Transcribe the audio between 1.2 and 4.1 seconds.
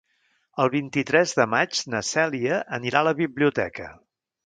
de maig na Cèlia anirà a la biblioteca.